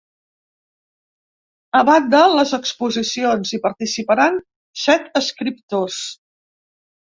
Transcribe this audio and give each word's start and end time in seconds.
A 1.79 1.81
banda 1.89 2.21
les 2.39 2.55
exposicions, 2.59 3.53
hi 3.53 3.61
participaran 3.67 4.41
set 4.87 5.09
escriptors. 5.23 6.03